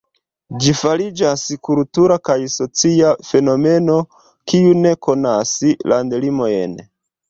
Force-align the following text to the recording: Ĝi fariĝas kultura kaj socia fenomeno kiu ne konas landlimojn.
Ĝi 0.61 0.71
fariĝas 0.79 1.43
kultura 1.69 2.17
kaj 2.31 2.39
socia 2.55 3.13
fenomeno 3.31 4.01
kiu 4.19 4.75
ne 4.83 4.99
konas 5.09 5.57
landlimojn. 5.95 6.81